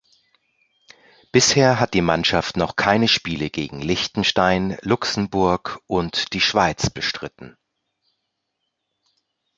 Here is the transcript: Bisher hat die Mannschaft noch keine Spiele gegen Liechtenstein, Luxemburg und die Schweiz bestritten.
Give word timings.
Bisher 1.31 1.79
hat 1.79 1.93
die 1.93 2.01
Mannschaft 2.01 2.57
noch 2.57 2.75
keine 2.75 3.07
Spiele 3.07 3.51
gegen 3.51 3.81
Liechtenstein, 3.83 4.79
Luxemburg 4.81 5.79
und 5.85 6.33
die 6.33 6.41
Schweiz 6.41 6.89
bestritten. 6.89 7.55